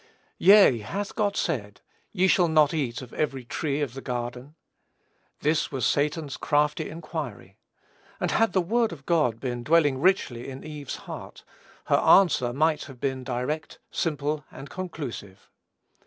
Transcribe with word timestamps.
"Yea, 0.39 0.79
hath 0.79 1.13
God 1.13 1.37
said, 1.37 1.79
ye 2.11 2.25
shall 2.27 2.47
not 2.47 2.73
eat 2.73 3.03
of 3.03 3.13
every 3.13 3.45
tree 3.45 3.81
of 3.81 3.93
the 3.93 4.01
garden?" 4.01 4.55
This 5.41 5.71
was 5.71 5.85
Satan's 5.85 6.37
crafty 6.37 6.89
inquiry; 6.89 7.59
and 8.19 8.31
had 8.31 8.53
the 8.53 8.61
word 8.63 8.91
of 8.91 9.05
God 9.05 9.39
been 9.39 9.61
dwelling 9.63 10.01
richly 10.01 10.49
in 10.49 10.63
Eve's 10.63 10.95
heart, 11.05 11.43
her 11.85 11.97
answer 11.97 12.51
might 12.51 12.85
have 12.85 12.99
been 12.99 13.23
direct, 13.23 13.77
simple, 13.91 14.43
and 14.49 14.71
conclusive. 14.71 15.51